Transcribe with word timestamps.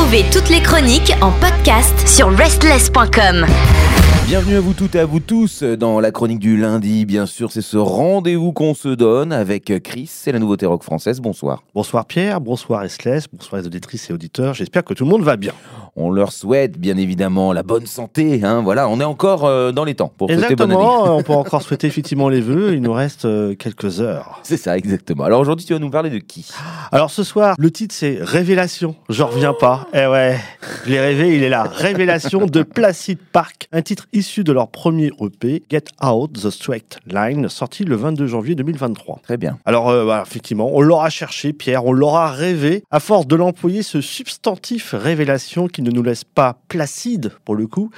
Retrouvez 0.00 0.24
toutes 0.32 0.48
les 0.48 0.62
chroniques 0.62 1.12
en 1.20 1.30
podcast 1.30 2.08
sur 2.08 2.34
restless.com. 2.34 3.44
Bienvenue 4.26 4.56
à 4.56 4.60
vous 4.60 4.72
toutes 4.72 4.94
et 4.94 5.00
à 5.00 5.04
vous 5.04 5.20
tous 5.20 5.62
dans 5.62 6.00
la 6.00 6.10
chronique 6.10 6.38
du 6.38 6.56
lundi. 6.56 7.04
Bien 7.04 7.26
sûr, 7.26 7.52
c'est 7.52 7.60
ce 7.60 7.76
rendez-vous 7.76 8.54
qu'on 8.54 8.72
se 8.72 8.88
donne 8.88 9.30
avec 9.30 9.70
Chris, 9.82 10.06
c'est 10.10 10.32
la 10.32 10.38
nouveauté 10.38 10.64
rock 10.64 10.84
française. 10.84 11.20
Bonsoir. 11.20 11.64
Bonsoir 11.74 12.06
Pierre, 12.06 12.40
bonsoir 12.40 12.80
Restless, 12.80 13.26
bonsoir 13.30 13.60
les 13.60 13.66
auditrices 13.66 14.08
et 14.08 14.14
auditeurs. 14.14 14.54
J'espère 14.54 14.84
que 14.84 14.94
tout 14.94 15.04
le 15.04 15.10
monde 15.10 15.22
va 15.22 15.36
bien. 15.36 15.52
On 15.96 16.10
leur 16.10 16.32
souhaite 16.32 16.78
bien 16.78 16.96
évidemment 16.96 17.52
la 17.52 17.62
bonne 17.62 17.86
santé. 17.86 18.40
Hein, 18.42 18.62
voilà, 18.62 18.88
on 18.88 19.00
est 19.00 19.04
encore 19.04 19.44
euh, 19.44 19.72
dans 19.72 19.84
les 19.84 19.94
temps 19.94 20.12
pour 20.16 20.28
souhaiter 20.28 20.54
bonne 20.56 20.70
année. 20.70 20.80
Exactement, 20.80 21.16
on 21.16 21.22
peut 21.22 21.32
encore 21.32 21.62
souhaiter 21.62 21.86
effectivement 21.86 22.28
les 22.28 22.40
vœux. 22.40 22.74
Il 22.74 22.82
nous 22.82 22.92
reste 22.92 23.24
euh, 23.24 23.54
quelques 23.54 24.00
heures. 24.00 24.40
C'est 24.42 24.56
ça, 24.56 24.76
exactement. 24.76 25.24
Alors 25.24 25.40
aujourd'hui, 25.40 25.66
tu 25.66 25.72
vas 25.72 25.78
nous 25.78 25.90
parler 25.90 26.10
de 26.10 26.18
qui? 26.18 26.48
Alors 26.92 27.10
ce 27.10 27.22
soir, 27.22 27.54
le 27.58 27.70
titre 27.70 27.94
c'est 27.94 28.18
Révélation. 28.20 28.94
J'en 29.08 29.26
reviens 29.26 29.54
pas. 29.54 29.86
Eh 29.92 30.06
ouais, 30.06 30.38
je 30.84 30.90
l'ai 30.90 31.00
rêvé, 31.00 31.36
il 31.36 31.42
est 31.42 31.48
là. 31.48 31.64
Révélation 31.64 32.46
de 32.46 32.62
Placid 32.62 33.18
Park, 33.32 33.68
un 33.72 33.82
titre 33.82 34.06
issu 34.12 34.44
de 34.44 34.52
leur 34.52 34.68
premier 34.68 35.10
EP, 35.20 35.62
Get 35.70 35.84
Out 36.04 36.32
the 36.32 36.50
Straight 36.50 36.98
Line, 37.06 37.48
sorti 37.48 37.84
le 37.84 37.96
22 37.96 38.26
janvier 38.26 38.54
2023. 38.54 39.20
Très 39.22 39.36
bien. 39.36 39.58
Alors, 39.64 39.88
euh, 39.88 40.06
bah, 40.06 40.24
effectivement, 40.26 40.70
on 40.72 40.80
l'aura 40.80 41.10
cherché, 41.10 41.52
Pierre, 41.52 41.84
on 41.84 41.92
l'aura 41.92 42.30
rêvé, 42.30 42.84
à 42.90 43.00
force 43.00 43.26
de 43.26 43.36
l'employer, 43.36 43.82
ce 43.82 44.00
substantif 44.00 44.94
révélation 44.96 45.68
qui 45.68 45.79
ne 45.82 45.90
nous 45.90 46.02
laisse 46.02 46.24
pas 46.24 46.60
placide, 46.68 47.32
pour 47.44 47.54
le 47.54 47.66
coup, 47.66 47.90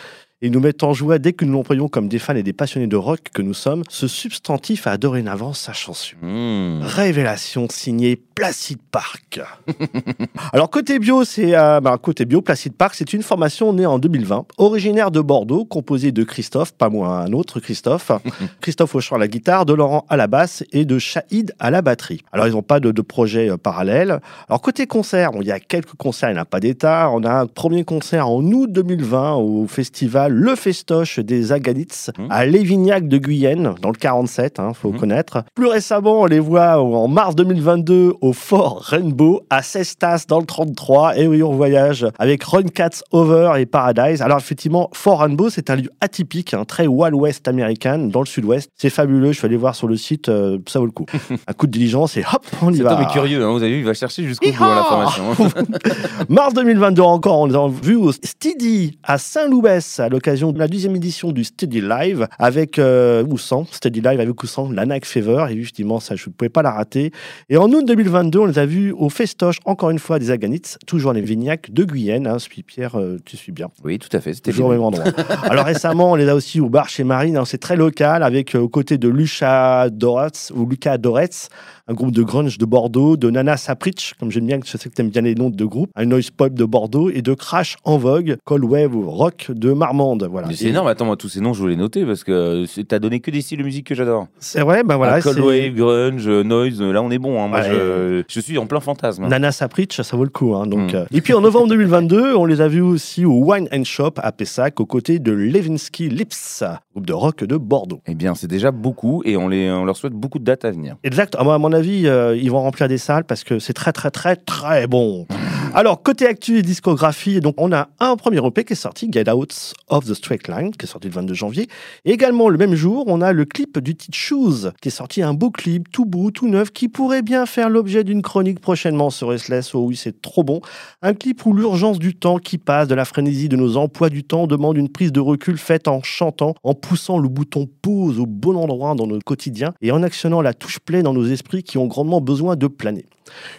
et 0.43 0.51
nous 0.51 0.61
met 0.61 0.83
en 0.83 0.93
joie 0.93 1.19
dès 1.19 1.33
que 1.33 1.45
nous 1.45 1.53
l'employons 1.53 1.89
comme 1.89 2.09
des 2.09 2.19
fans 2.19 2.35
et 2.35 2.43
des 2.43 2.53
passionnés 2.53 2.89
de 2.89 2.97
rock 2.97 3.21
que 3.33 3.43
nous 3.43 3.55
sommes. 3.55 3.85
Ce 3.89 4.09
substantif 4.09 4.89
a 4.89 4.97
dorénavant 4.99 5.53
sa 5.53 5.73
chanson. 5.73 6.17
Mmh. 6.21 6.81
Révélation 6.83 7.69
signée 7.71 8.17
Placid 8.35 8.79
Park. 8.91 9.41
Alors 10.53 10.71
côté 10.71 10.99
bio, 10.99 11.25
c'est 11.25 11.55
euh, 11.57 11.81
bah, 11.81 11.99
côté 12.01 12.25
bio 12.25 12.41
Placid 12.41 12.73
Park, 12.75 12.95
c'est 12.97 13.13
une 13.13 13.23
formation 13.23 13.73
née 13.73 13.87
en 13.87 13.99
2020, 13.99 14.47
originaire 14.59 15.11
de 15.11 15.21
Bordeaux, 15.21 15.65
composée 15.65 16.13
de 16.13 16.25
Christophe, 16.25 16.73
pas 16.73 16.89
moi, 16.89 17.09
un 17.19 17.33
autre 17.33 17.61
Christophe, 17.61 18.11
Christophe 18.61 18.95
au 18.95 19.01
chant 19.01 19.17
à 19.17 19.19
la 19.19 19.29
guitare, 19.29 19.67
de 19.67 19.73
Laurent 19.75 20.05
à 20.09 20.17
la 20.17 20.27
basse 20.27 20.65
et 20.73 20.85
de 20.85 20.99
Shahid 20.99 21.55
à 21.59 21.71
la 21.71 21.83
batterie. 21.83 22.23
Alors 22.33 22.47
ils 22.47 22.53
n'ont 22.53 22.63
pas 22.63 22.81
de, 22.81 22.91
de 22.91 23.03
projet 23.03 23.51
euh, 23.51 23.57
parallèle. 23.57 24.21
Alors 24.49 24.61
côté 24.63 24.87
concert, 24.87 25.33
bon, 25.33 25.41
il 25.43 25.47
y 25.49 25.53
a 25.53 25.61
quelques 25.61 25.95
concerts, 25.95 26.31
il 26.31 26.35
n'y 26.35 26.39
en 26.39 26.43
a 26.43 26.47
pas 26.47 26.61
d'état. 26.61 27.11
On 27.13 27.23
a 27.25 27.33
un 27.33 27.47
premier 27.47 27.85
concert 27.85 28.29
en 28.29 28.43
août 28.43 28.71
2020 28.73 29.35
au 29.35 29.67
festival 29.67 30.33
Le 30.33 30.55
Festoche 30.57 31.19
des 31.21 31.53
Agadits 31.53 31.83
Mmh. 32.19 32.27
à 32.31 32.47
Lévignac 32.47 33.09
de 33.09 33.19
Guyenne, 33.19 33.75
dans 33.81 33.89
le 33.91 33.97
47, 33.97 34.59
hein, 34.61 34.73
faut 34.73 34.93
Mhm. 34.93 34.99
connaître. 35.01 35.45
Plus 35.55 35.67
récemment, 35.67 36.23
on 36.23 36.27
les 36.27 36.39
voit 36.39 36.81
en 36.83 37.09
mars 37.09 37.35
2022 37.35 38.15
au 38.21 38.32
Fort 38.33 38.81
Rainbow 38.83 39.43
à 39.51 39.63
Cestas 39.63 40.25
dans 40.29 40.41
le 40.41 40.47
33. 40.47 41.17
Et 41.19 41.27
oui, 41.27 41.43
on 41.43 41.53
voyage 41.53 42.07
avec 42.19 42.43
Run 42.45 42.65
Cats 42.65 43.03
Over 43.11 43.53
et 43.59 43.67
Paradise. 43.67 44.23
Alors 44.23 44.39
effectivement, 44.39 44.91
Fort 44.93 45.21
Rainbow, 45.21 45.51
c'est 45.51 45.71
un 45.71 45.77
lieu 45.77 45.91
atypique, 46.01 46.55
hein, 46.55 46.65
très 46.65 46.87
Wild 46.87 47.15
West 47.15 47.49
américain, 47.49 47.99
dans 47.99 48.21
le 48.21 48.27
sud-ouest. 48.27 48.71
C'est 48.77 48.91
fabuleux, 48.91 49.33
je 49.33 49.39
suis 49.39 49.47
allé 49.47 49.57
voir 49.57 49.75
sur 49.75 49.89
le 49.89 49.97
site, 49.97 50.29
euh, 50.29 50.59
ça 50.67 50.79
vaut 50.79 50.87
le 50.87 50.93
coup. 50.93 51.07
un 51.47 51.53
coup 51.53 51.67
de 51.67 51.73
diligence 51.73 52.17
et 52.17 52.25
hop, 52.33 52.45
on 52.63 52.73
y 52.73 52.81
va. 52.81 52.95
homme 52.95 53.03
est 53.03 53.13
curieux, 53.13 53.45
hein, 53.45 53.51
vous 53.51 53.63
avez 53.63 53.73
vu, 53.73 53.79
il 53.79 53.85
va 53.85 53.95
chercher 53.95 54.25
jusqu'au 54.25 54.51
bout 54.51 54.57
formation. 54.57 55.25
hein. 55.33 55.63
Mars 56.29 56.55
2022 56.55 57.03
encore, 57.03 57.41
on 57.41 57.47
les 57.47 57.55
a 57.55 57.69
vus 57.69 57.97
au 57.97 58.13
Steady 58.13 58.99
à 59.03 59.19
Saint-Loubès 59.19 60.01
à 60.01 60.09
l'occasion 60.09 60.53
de 60.53 60.59
la 60.59 60.69
deuxième 60.69 60.97
édition 60.97 61.33
du 61.33 61.45
Steady 61.45 61.81
Live 61.81 62.27
avec 62.39 62.79
euh, 62.79 63.25
ou 63.29 63.39
sans 63.39 63.65
Steady 63.71 64.01
Live 64.01 64.21
avec 64.21 64.43
ou 64.43 64.47
sans 64.47 64.71
la 64.71 64.87
Nike 64.87 65.07
Fever. 65.07 65.47
Et 65.51 65.57
justement, 65.61 66.01
ça, 66.01 66.17
je 66.17 66.29
ne 66.29 66.33
pouvais 66.33 66.49
pas 66.49 66.63
la 66.63 66.73
rater. 66.73 67.13
Et 67.49 67.57
en 67.57 67.71
août 67.71 67.85
2022, 67.87 68.12
on 68.15 68.47
les 68.47 68.59
a 68.59 68.67
vus 68.67 68.93
au 68.93 69.09
Festoche, 69.09 69.57
encore 69.65 69.91
une 69.91 69.99
fois, 69.99 70.19
des 70.19 70.31
Aganits, 70.31 70.77
toujours 70.87 71.13
les 71.13 71.21
Vignacs 71.21 71.71
de 71.73 71.85
Guyenne. 71.85 72.27
Hein, 72.27 72.37
Puis 72.49 72.63
Pierre, 72.63 72.99
euh, 72.99 73.19
tu 73.25 73.37
suis 73.37 73.53
bien. 73.53 73.69
Oui, 73.85 73.99
tout 73.99 74.15
à 74.17 74.21
fait, 74.21 74.35
c'était 74.35 74.51
Toujours 74.51 74.69
au 74.69 74.73
même 74.73 74.83
endroit. 74.83 75.05
Alors 75.45 75.65
récemment, 75.65 76.13
on 76.13 76.15
les 76.15 76.29
a 76.29 76.35
aussi 76.35 76.61
au 76.61 76.69
bar 76.69 76.89
chez 76.89 77.05
Marine. 77.05 77.37
hein, 77.37 77.45
C'est 77.45 77.59
très 77.59 77.77
local 77.77 78.23
avec 78.23 78.55
euh, 78.55 78.61
aux 78.61 78.69
côtés 78.69 78.99
de 78.99 79.09
Lucha 79.09 79.89
Doretz 79.91 80.53
ou 80.55 80.67
Lucas 80.67 80.99
Doretz, 80.99 81.49
un 81.93 81.95
groupe 81.95 82.13
de 82.13 82.23
grunge 82.23 82.57
de 82.57 82.65
Bordeaux, 82.65 83.19
de 83.19 83.29
Nana 83.29 83.59
Saprich, 83.59 84.15
comme 84.19 84.31
j'aime 84.31 84.47
bien, 84.47 84.59
je 84.65 84.79
sais 84.79 84.89
que 84.89 84.95
tu 84.95 85.03
aimes 85.03 85.11
bien 85.11 85.21
les 85.21 85.35
noms 85.35 85.51
de 85.51 85.65
groupes, 85.67 85.91
un 85.95 86.07
noise 86.07 86.31
pop 86.31 86.55
de 86.55 86.65
Bordeaux 86.65 87.11
et 87.11 87.21
de 87.21 87.35
Crash 87.35 87.77
en 87.85 87.99
vogue, 87.99 88.37
Cold 88.47 88.65
Wave 88.65 88.97
Rock 88.97 89.51
de 89.51 89.73
Marmande. 89.73 90.27
Voilà. 90.31 90.49
C'est 90.53 90.65
Et 90.65 90.69
énorme, 90.71 90.87
attends, 90.87 91.05
moi, 91.05 91.17
tous 91.17 91.29
ces 91.29 91.41
noms, 91.43 91.53
je 91.53 91.61
voulais 91.61 91.77
noter 91.77 92.07
parce 92.07 92.25
que 92.25 92.65
t'as 92.83 92.99
donné 92.99 93.21
que 93.21 93.31
des 93.31 93.43
styles 93.43 93.59
de 93.59 93.63
musique 93.65 93.87
que 93.89 93.95
j'adore. 93.95 94.27
C'est 94.39 94.63
vrai, 94.63 94.85
ben 94.85 94.97
voilà. 94.97 95.15
Ah, 95.15 95.21
Cold 95.21 95.39
Wave, 95.41 95.75
Grunge, 95.75 96.27
Noise, 96.27 96.81
là 96.81 97.03
on 97.03 97.11
est 97.11 97.19
bon. 97.19 97.43
hein. 97.43 97.49
Moi, 97.49 97.61
Ouais. 97.61 97.69
je, 97.71 98.23
je 98.27 98.41
suis 98.41 98.57
en 98.57 98.65
plein 98.67 98.81
fantasme. 98.81 99.29
Nana 99.29 99.53
Saprich, 99.53 100.01
ça 100.01 100.17
vaut 100.17 100.25
le 100.25 100.31
coup. 100.31 100.55
hein, 100.55 100.67
donc, 100.67 100.93
Mm. 100.95 100.97
euh. 100.97 101.05
Et 101.13 101.21
puis 101.21 101.35
en 101.35 101.43
novembre 101.43 101.69
2022, 101.69 102.35
on 102.35 102.47
les 102.47 102.63
a 102.63 102.69
vus 102.69 102.81
aussi 102.81 103.27
au 103.27 103.35
Wine 103.45 103.69
and 103.71 103.85
Shop 103.85 104.13
à 104.17 104.33
Pessac, 104.33 104.81
aux 104.81 104.87
côtés 104.87 105.19
de 105.19 105.33
Levinsky 105.33 106.09
Lips, 106.09 106.65
groupe 106.95 107.07
de 107.07 107.13
rock 107.13 107.45
de 107.45 107.57
Bordeaux. 107.59 108.01
Eh 108.07 108.15
bien, 108.15 108.35
c'est 108.35 108.47
déjà 108.49 108.71
beaucoup 108.71 109.23
et 109.27 109.37
on, 109.37 109.49
les, 109.49 109.71
on 109.71 109.85
leur 109.85 109.97
souhaite 109.97 110.15
beaucoup 110.15 110.39
de 110.39 110.45
dates 110.45 110.65
à 110.65 110.71
venir. 110.71 110.97
Exact. 111.05 111.35
À 111.39 111.45
mon- 111.45 111.51
à 111.51 111.59
mon 111.59 111.73
euh, 111.83 112.37
ils 112.37 112.51
vont 112.51 112.63
remplir 112.63 112.89
des 112.89 112.99
salles 112.99 113.25
parce 113.25 113.45
que 113.45 113.59
c'est 113.59 113.73
très, 113.73 113.93
très, 113.93 114.11
très, 114.11 114.37
très 114.37 114.87
bon. 114.87 115.27
Alors, 115.75 116.03
côté 116.03 116.27
actu 116.27 116.59
et 116.59 116.63
discographie, 116.63 117.41
donc 117.41 117.55
on 117.57 117.73
a 117.73 117.89
un 117.99 118.17
premier 118.17 118.47
EP 118.47 118.63
qui 118.63 118.75
est 118.75 118.77
sorti, 118.77 119.09
Get 119.11 119.31
Out 119.31 119.73
of 119.89 120.05
the 120.05 120.13
Straight 120.13 120.47
Line, 120.47 120.71
qui 120.73 120.85
est 120.85 120.89
sorti 120.89 121.09
le 121.09 121.15
22 121.15 121.33
janvier. 121.33 121.67
Et 122.05 122.13
également, 122.13 122.51
le 122.51 122.59
même 122.59 122.75
jour, 122.75 123.05
on 123.07 123.23
a 123.23 123.33
le 123.33 123.47
clip 123.47 123.79
du 123.79 123.95
titre 123.95 124.17
Shoes, 124.17 124.73
qui 124.83 124.89
est 124.89 124.91
sorti 124.91 125.23
un 125.23 125.33
beau 125.33 125.51
clip, 125.51 125.91
tout 125.91 126.05
beau, 126.05 126.31
tout 126.31 126.47
neuf, 126.47 126.73
qui 126.73 126.89
pourrait 126.89 127.23
bien 127.23 127.47
faire 127.47 127.71
l'objet 127.71 128.05
d'une 128.05 128.21
chronique 128.21 128.61
prochainement 128.61 129.09
sur 129.09 129.31
Restless. 129.31 129.75
Oh 129.75 129.87
oui, 129.87 129.97
c'est 129.97 130.21
trop 130.21 130.45
bon. 130.45 130.61
Un 131.01 131.15
clip 131.15 131.47
où 131.47 131.55
l'urgence 131.55 131.99
du 131.99 132.15
temps 132.15 132.37
qui 132.37 132.59
passe, 132.59 132.87
de 132.87 132.95
la 132.95 133.07
frénésie 133.07 133.49
de 133.49 133.57
nos 133.57 133.79
emplois 133.79 134.11
du 134.11 134.25
temps, 134.25 134.47
demande 134.47 134.77
une 134.77 134.91
prise 134.91 135.11
de 135.11 135.21
recul 135.21 135.57
faite 135.57 135.89
en 135.89 136.03
chantant, 136.03 136.55
en 136.65 136.75
poussant 136.75 137.19
le 137.19 137.31
bouton 137.31 137.67
pause 137.81 138.21
au 138.21 138.27
bon 138.27 138.57
endroit 138.57 138.95
dans 138.95 139.07
notre 139.07 139.25
quotidien 139.25 139.73
et 139.81 139.91
en 139.91 140.03
actionnant 140.03 140.43
la 140.43 140.53
touche 140.53 140.81
play 140.81 141.03
dans 141.03 141.15
nos 141.15 141.25
esprits 141.25 141.63
qui 141.63 141.79
ont 141.79 141.87
grandement 141.87 142.21
besoin 142.21 142.57
de 142.57 142.67
planer. 142.67 143.07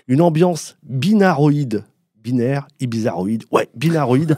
Une 0.08 0.22
ambiance 0.22 0.78
binaroïde 0.84 1.84
binaire 2.24 2.68
et 2.80 2.88
bizarroïde, 2.88 3.44
ouais, 3.52 3.68
binaroïde, 3.76 4.38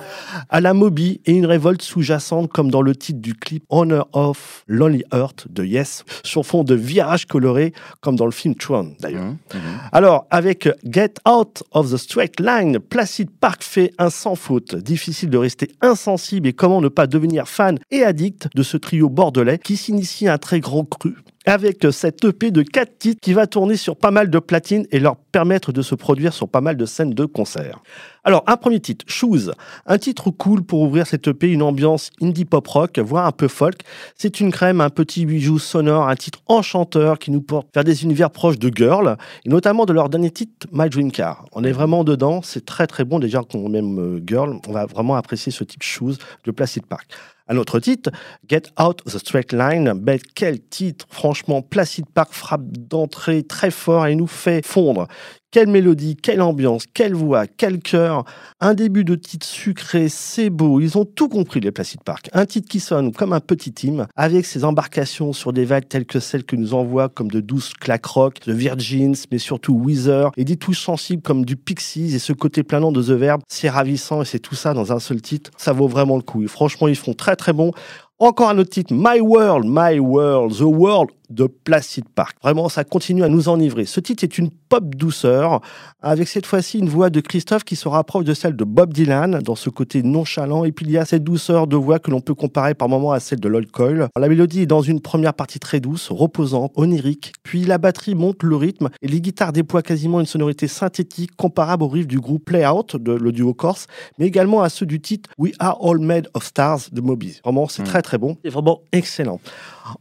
à 0.50 0.62
la 0.62 0.74
Moby 0.74 1.22
et 1.26 1.34
une 1.34 1.46
révolte 1.46 1.82
sous-jacente 1.82 2.52
comme 2.52 2.72
dans 2.72 2.82
le 2.82 2.96
titre 2.96 3.20
du 3.20 3.36
clip 3.36 3.64
Honor 3.70 4.08
of 4.14 4.64
Lonely 4.68 5.04
Earth 5.14 5.48
de 5.50 5.64
Yes, 5.64 6.04
sur 6.24 6.46
fond 6.46 6.64
de 6.64 6.76
virages 6.76 7.26
colorés 7.26 7.74
comme 8.02 8.16
dans 8.16 8.26
le 8.26 8.32
film 8.32 8.56
Tron 8.56 8.94
d'ailleurs. 9.00 9.24
Hum, 9.24 9.38
hum. 9.54 9.60
Alors, 9.92 10.28
avec 10.30 10.70
Get 10.84 11.14
Out 11.28 11.64
of 11.72 11.92
the 11.92 11.98
Straight 11.98 12.40
Line, 12.40 12.80
Placid 12.80 13.30
Park 13.30 13.64
fait 13.64 13.92
un 13.98 14.10
sans 14.10 14.36
faute. 14.36 14.76
Difficile 14.76 15.30
de 15.30 15.38
rester 15.38 15.72
insensible 15.82 16.48
et 16.48 16.54
comment 16.54 16.82
ne 16.82 16.88
pas 16.88 17.08
devenir 17.08 17.48
fan 17.48 17.78
et 17.92 18.04
addict 18.04 18.50
de 18.56 18.64
ce 18.64 18.78
trio 18.78 19.10
bordelais 19.10 19.60
qui 19.60 19.78
s'initie 19.78 20.28
à 20.28 20.34
un 20.34 20.38
très 20.38 20.60
grand 20.60 20.86
cru. 20.86 21.16
Avec 21.48 21.86
cette 21.92 22.26
EP 22.26 22.50
de 22.50 22.64
4 22.64 22.98
titres 22.98 23.20
qui 23.22 23.34
va 23.34 23.46
tourner 23.46 23.78
sur 23.78 23.96
pas 23.96 24.10
mal 24.10 24.32
de 24.32 24.40
platines 24.40 24.88
et 24.92 25.00
leur 25.00 25.16
permettre 25.16 25.72
de 25.72 25.84
se 25.84 25.94
produire 25.94 26.34
sur 26.34 26.50
pas 26.50 26.60
mal 26.60 26.76
de 26.76 26.88
scènes 26.88 27.14
de 27.14 27.26
concert. 27.26 27.84
Alors, 28.24 28.44
un 28.48 28.58
premier 28.58 28.80
titre, 28.80 29.06
Shoes. 29.08 29.52
Un 29.86 30.00
titre 30.00 30.32
cool 30.32 30.64
pour 30.64 30.82
ouvrir 30.82 31.06
cette 31.06 31.28
EP, 31.28 31.52
une 31.52 31.62
ambiance 31.62 32.10
indie 32.20 32.46
pop 32.46 32.68
rock, 32.68 32.98
voire 32.98 33.28
un 33.28 33.32
peu 33.32 33.48
folk. 33.48 33.82
C'est 34.16 34.40
une 34.40 34.52
crème, 34.52 34.82
un 34.82 34.90
petit 34.90 35.28
bijou 35.28 35.60
sonore, 35.60 36.08
un 36.08 36.16
titre 36.16 36.40
enchanteur 36.48 37.20
qui 37.20 37.30
nous 37.30 37.42
porte 37.42 37.68
vers 37.76 37.84
des 37.84 38.04
univers 38.04 38.32
proches 38.32 38.58
de 38.58 38.72
Girl, 38.76 39.16
et 39.46 39.50
notamment 39.50 39.86
de 39.86 39.94
leur 39.94 40.10
dernier 40.10 40.32
titre, 40.32 40.66
My 40.72 40.90
Dream 40.90 41.12
Car. 41.12 41.46
On 41.52 41.64
est 41.64 41.72
vraiment 41.72 42.04
dedans, 42.04 42.42
c'est 42.42 42.66
très 42.66 42.88
très 42.88 43.06
bon. 43.06 43.20
Déjà 43.20 43.44
qu'on 43.44 43.72
aime 43.76 44.00
euh, 44.00 44.20
Girl, 44.26 44.60
on 44.68 44.72
va 44.72 44.88
vraiment 44.88 45.16
apprécier 45.16 45.52
ce 45.52 45.64
type 45.64 45.84
Shoes 45.84 46.16
de 46.44 46.50
Placid 46.50 46.88
Park. 46.88 47.12
Un 47.48 47.58
autre 47.58 47.80
titre, 47.80 48.10
Get 48.50 48.64
Out 48.82 49.04
the 49.06 49.20
Straight 49.20 49.54
Line. 49.54 49.94
Ben, 49.94 50.20
quel 50.34 50.60
titre, 50.60 51.06
franchement, 51.10 51.62
Placid 51.62 52.06
Park 52.10 52.34
frappe 52.34 52.66
d'entrée 52.72 53.44
très 53.44 53.70
fort 53.70 54.08
et 54.08 54.16
nous 54.16 54.28
fait 54.28 54.66
fondre. 54.66 55.08
Quelle 55.56 55.70
mélodie, 55.70 56.18
quelle 56.18 56.42
ambiance, 56.42 56.84
quelle 56.94 57.14
voix, 57.14 57.48
quel 57.48 57.80
cœur. 57.80 58.26
Un 58.60 58.74
début 58.74 59.06
de 59.06 59.16
titre 59.16 59.46
sucré, 59.46 60.10
c'est 60.10 60.50
beau. 60.50 60.82
Ils 60.82 60.98
ont 60.98 61.06
tout 61.06 61.30
compris, 61.30 61.62
les 61.62 61.72
Placid 61.72 62.04
Park. 62.04 62.30
Un 62.34 62.46
titre 62.46 62.68
qui 62.68 62.82
sonne 62.82 63.14
comme 63.14 63.32
un 63.32 63.40
petit 63.40 63.72
team, 63.72 64.06
avec 64.18 64.46
ses 64.46 64.66
embarcations 64.66 65.32
sur 65.32 65.54
des 65.54 65.64
vagues 65.64 65.88
telles 65.88 66.06
que 66.06 66.20
celles 66.20 66.44
que 66.44 66.58
nous 66.58 66.74
envoient 66.74 67.08
comme 67.08 67.32
de 67.32 67.40
douces 67.40 67.74
claques 67.74 68.06
rock, 68.06 68.40
de 68.46 68.52
Virgins, 68.52 69.16
mais 69.32 69.38
surtout 69.38 69.80
Weezer, 69.82 70.32
et 70.36 70.44
des 70.44 70.58
touches 70.58 70.82
sensibles 70.82 71.22
comme 71.22 71.46
du 71.46 71.56
Pixies 71.56 72.14
et 72.14 72.20
ce 72.20 72.34
côté 72.34 72.62
planant 72.64 72.92
de 72.92 73.02
The 73.02 73.18
Verb. 73.18 73.42
C'est 73.48 73.70
ravissant 73.70 74.24
et 74.24 74.26
c'est 74.26 74.40
tout 74.40 74.56
ça 74.56 74.74
dans 74.74 74.92
un 74.92 75.00
seul 75.00 75.22
titre. 75.22 75.52
Ça 75.56 75.72
vaut 75.72 75.88
vraiment 75.88 76.18
le 76.18 76.22
coup. 76.22 76.44
Et 76.44 76.48
franchement, 76.48 76.90
ils 76.90 76.98
font 76.98 77.14
très 77.14 77.38
très 77.38 77.54
bon. 77.54 77.72
Encore 78.18 78.50
un 78.50 78.58
autre 78.58 78.70
titre, 78.70 78.94
My 78.94 79.20
World, 79.20 79.66
My 79.68 80.00
World, 80.00 80.56
The 80.58 80.62
World 80.62 81.12
de 81.30 81.46
Placid 81.48 82.06
Park. 82.10 82.38
Vraiment, 82.42 82.70
ça 82.70 82.84
continue 82.84 83.24
à 83.24 83.30
nous 83.30 83.50
enivrer. 83.50 83.86
Ce 83.86 84.00
titre 84.00 84.24
est 84.24 84.38
une 84.38 84.50
pop 84.52 84.96
douceur, 84.96 85.62
avec 86.02 86.28
cette 86.28 86.46
fois-ci 86.46 86.80
une 86.80 86.90
voix 86.90 87.10
de 87.10 87.20
Christophe 87.20 87.64
qui 87.64 87.76
se 87.76 87.88
rapproche 87.88 88.26
de 88.26 88.34
celle 88.34 88.56
de 88.56 88.64
Bob 88.64 88.94
Dylan, 88.94 89.40
dans 89.44 89.56
ce 89.56 89.70
côté 89.70 90.04
nonchalant, 90.04 90.66
et 90.66 90.72
puis 90.72 90.86
il 90.86 90.92
y 90.92 90.98
a 90.98 91.06
cette 91.06 91.24
douceur 91.24 91.68
de 91.68 91.76
voix 91.76 92.00
que 92.00 92.12
l'on 92.12 92.22
peut 92.22 92.36
comparer 92.36 92.74
par 92.74 92.90
moments 92.90 93.12
à 93.12 93.20
celle 93.20 93.40
de 93.40 93.48
Lloyd 93.48 93.72
Coyle. 93.72 94.08
La 94.18 94.28
mélodie 94.30 94.62
est 94.62 94.66
dans 94.66 94.82
une 94.82 95.02
première 95.02 95.34
partie 95.34 95.60
très 95.60 95.80
douce, 95.80 96.10
reposante, 96.12 96.72
onirique, 96.76 97.34
puis 97.44 97.64
la 97.64 97.78
batterie 97.78 98.16
monte 98.16 98.44
le 98.44 98.56
rythme, 98.56 98.90
et 99.02 99.08
les 99.08 99.22
guitares 99.22 99.54
déploient 99.54 99.82
quasiment 99.84 100.20
une 100.20 100.26
sonorité 100.26 100.68
synthétique 100.68 101.36
comparable 101.36 101.84
au 101.84 101.88
riff 101.88 102.08
du 102.08 102.20
groupe 102.20 102.46
Play 102.46 102.66
Out, 102.68 102.96
de, 102.96 103.14
le 103.14 103.32
duo 103.32 103.54
corse, 103.54 103.88
mais 104.20 104.26
également 104.28 104.62
à 104.62 104.70
ceux 104.70 104.86
du 104.86 105.00
titre 105.02 105.30
We 105.38 105.54
Are 105.60 105.78
All 105.84 106.00
Made 106.00 106.30
of 106.34 106.44
Stars 106.46 106.80
de 106.92 107.02
Moby. 107.02 107.40
Vraiment, 107.44 107.68
c'est 107.68 107.84
Mm. 107.84 107.86
très 107.86 108.02
très 108.02 108.18
bon, 108.18 108.38
c'est 108.44 108.50
vraiment 108.50 108.82
excellent. 108.92 109.40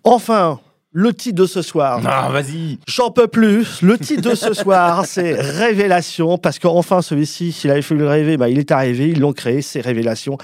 Enfin, 0.04 0.60
le 0.94 1.12
titre 1.12 1.42
de 1.42 1.46
ce 1.46 1.60
soir. 1.60 2.00
Ah, 2.06 2.30
vas-y. 2.30 2.78
J'en 2.86 3.10
peux 3.10 3.26
plus. 3.26 3.82
Le 3.82 3.98
titre 3.98 4.30
de 4.30 4.36
ce 4.36 4.54
soir, 4.54 5.04
c'est 5.06 5.34
Révélation, 5.34 6.38
parce 6.38 6.60
qu'enfin, 6.60 7.02
celui-ci, 7.02 7.50
s'il 7.50 7.72
avait 7.72 7.82
fallu 7.82 8.00
le 8.00 8.08
rêver, 8.08 8.36
bah, 8.36 8.48
il 8.48 8.60
est 8.60 8.70
arrivé, 8.70 9.08
ils 9.08 9.18
l'ont 9.18 9.32
créé, 9.32 9.60
c'est 9.60 9.80
Révélation. 9.80 10.38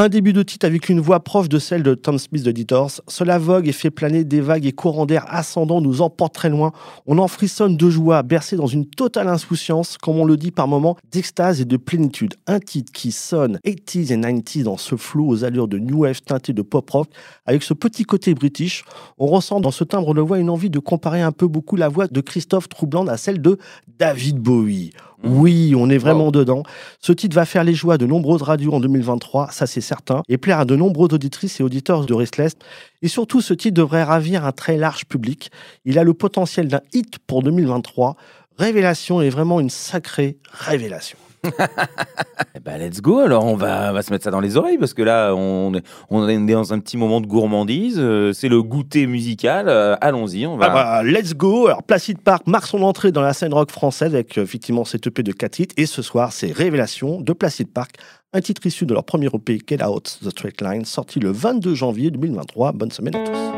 Un 0.00 0.08
début 0.08 0.32
de 0.32 0.44
titre 0.44 0.64
avec 0.64 0.88
une 0.90 1.00
voix 1.00 1.18
proche 1.18 1.48
de 1.48 1.58
celle 1.58 1.82
de 1.82 1.96
Tom 1.96 2.18
Smith 2.18 2.44
de 2.44 2.50
Editors. 2.50 3.00
Cela 3.08 3.36
vogue 3.36 3.66
et 3.66 3.72
fait 3.72 3.90
planer 3.90 4.22
des 4.22 4.40
vagues 4.40 4.64
et 4.64 4.70
courants 4.70 5.06
d'air 5.06 5.24
ascendants 5.26 5.80
nous 5.80 6.02
emportent 6.02 6.36
très 6.36 6.50
loin. 6.50 6.70
On 7.08 7.18
en 7.18 7.26
frissonne 7.26 7.76
de 7.76 7.90
joie, 7.90 8.22
bercé 8.22 8.54
dans 8.54 8.68
une 8.68 8.86
totale 8.86 9.26
insouciance, 9.26 9.98
comme 9.98 10.16
on 10.20 10.24
le 10.24 10.36
dit 10.36 10.52
par 10.52 10.68
moments, 10.68 10.96
d'extase 11.10 11.60
et 11.60 11.64
de 11.64 11.76
plénitude. 11.76 12.34
Un 12.46 12.60
titre 12.60 12.92
qui 12.92 13.10
sonne 13.10 13.58
80s 13.66 14.12
et 14.12 14.16
90s 14.16 14.62
dans 14.62 14.76
ce 14.76 14.94
flot 14.94 15.26
aux 15.26 15.42
allures 15.42 15.66
de 15.66 15.80
new 15.80 16.02
wave 16.04 16.22
teinté 16.22 16.52
de 16.52 16.62
pop 16.62 16.88
rock, 16.88 17.08
avec 17.44 17.64
ce 17.64 17.74
petit 17.74 18.04
côté 18.04 18.34
british. 18.34 18.84
On 19.18 19.26
ressent 19.26 19.58
dans 19.58 19.72
ce 19.72 19.82
timbre 19.82 20.14
de 20.14 20.20
voix 20.20 20.38
une 20.38 20.50
envie 20.50 20.70
de 20.70 20.78
comparer 20.78 21.22
un 21.22 21.32
peu 21.32 21.48
beaucoup 21.48 21.74
la 21.74 21.88
voix 21.88 22.06
de 22.06 22.20
Christophe 22.20 22.68
Troubland 22.68 23.08
à 23.08 23.16
celle 23.16 23.42
de 23.42 23.58
David 23.98 24.38
Bowie. 24.38 24.92
Oui, 25.24 25.74
on 25.76 25.90
est 25.90 25.98
vraiment 25.98 26.30
dedans. 26.30 26.62
Ce 27.00 27.12
titre 27.12 27.34
va 27.34 27.44
faire 27.44 27.64
les 27.64 27.74
joies 27.74 27.98
de 27.98 28.06
nombreuses 28.06 28.42
radios 28.42 28.72
en 28.72 28.80
2023, 28.80 29.50
ça 29.50 29.66
c'est 29.66 29.80
certain, 29.80 30.22
et 30.28 30.38
plaire 30.38 30.60
à 30.60 30.64
de 30.64 30.76
nombreuses 30.76 31.12
auditrices 31.12 31.60
et 31.60 31.62
auditeurs 31.62 32.06
de 32.06 32.14
Restless. 32.14 32.52
Et 33.02 33.08
surtout, 33.08 33.40
ce 33.40 33.54
titre 33.54 33.74
devrait 33.74 34.04
ravir 34.04 34.44
un 34.44 34.52
très 34.52 34.76
large 34.76 35.06
public. 35.06 35.50
Il 35.84 35.98
a 35.98 36.04
le 36.04 36.14
potentiel 36.14 36.68
d'un 36.68 36.82
hit 36.92 37.18
pour 37.26 37.42
2023. 37.42 38.16
Révélation 38.58 39.20
est 39.20 39.30
vraiment 39.30 39.60
une 39.60 39.70
sacrée 39.70 40.38
révélation. 40.50 41.18
Eh 42.54 42.60
ben, 42.60 42.78
let's 42.78 43.00
go. 43.00 43.18
Alors, 43.20 43.44
on 43.44 43.54
va, 43.54 43.92
va 43.92 44.02
se 44.02 44.10
mettre 44.12 44.24
ça 44.24 44.30
dans 44.30 44.40
les 44.40 44.56
oreilles 44.56 44.78
parce 44.78 44.94
que 44.94 45.02
là, 45.02 45.32
on 45.34 45.74
est, 45.74 45.82
on 46.10 46.28
est 46.28 46.38
dans 46.38 46.72
un 46.72 46.80
petit 46.80 46.96
moment 46.96 47.20
de 47.20 47.26
gourmandise. 47.26 47.98
Euh, 47.98 48.32
C'est 48.32 48.48
le 48.48 48.62
goûter 48.62 49.06
musical. 49.06 49.68
Euh, 49.68 49.96
Allons-y. 50.00 50.46
On 50.46 50.56
va. 50.56 50.66
Ah 50.66 50.70
bah, 50.70 51.02
let's 51.04 51.34
go 51.34 51.66
Alors, 51.68 51.82
Placid 51.82 52.20
Park 52.20 52.46
marque 52.46 52.66
son 52.66 52.82
entrée 52.82 53.12
dans 53.12 53.20
la 53.22 53.32
scène 53.32 53.54
rock 53.54 53.70
française 53.70 54.14
avec 54.14 54.38
euh, 54.38 54.42
effectivement 54.42 54.84
cette 54.84 55.06
EP 55.06 55.22
de 55.22 55.32
4 55.32 55.52
titres. 55.52 55.74
Et 55.76 55.86
ce 55.86 56.02
soir, 56.02 56.32
c'est 56.32 56.50
Révélation 56.50 57.20
de 57.20 57.32
Placid 57.32 57.72
Park, 57.72 57.92
un 58.32 58.40
titre 58.40 58.66
issu 58.66 58.86
de 58.86 58.94
leur 58.94 59.04
premier 59.04 59.28
EP 59.32 59.60
Get 59.66 59.84
Out, 59.84 60.18
The 60.24 60.30
Straight 60.30 60.60
Line, 60.60 60.84
sorti 60.84 61.20
le 61.20 61.30
22 61.30 61.74
janvier 61.74 62.10
2023. 62.10 62.72
Bonne 62.72 62.90
semaine 62.90 63.14
à 63.16 63.24
tous. 63.24 63.57